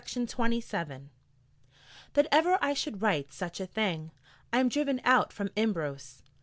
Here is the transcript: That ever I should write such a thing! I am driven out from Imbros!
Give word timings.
That 2.13 2.27
ever 2.31 2.57
I 2.59 2.73
should 2.73 3.03
write 3.03 3.31
such 3.31 3.59
a 3.59 3.67
thing! 3.67 4.09
I 4.51 4.57
am 4.59 4.67
driven 4.67 4.99
out 5.03 5.31
from 5.31 5.49
Imbros! 5.55 6.23